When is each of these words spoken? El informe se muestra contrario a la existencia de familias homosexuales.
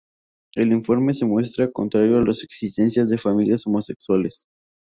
El 0.55 0.71
informe 0.71 1.13
se 1.13 1.27
muestra 1.27 1.69
contrario 1.71 2.17
a 2.17 2.23
la 2.23 2.31
existencia 2.31 3.05
de 3.05 3.19
familias 3.19 3.67
homosexuales. 3.67 4.47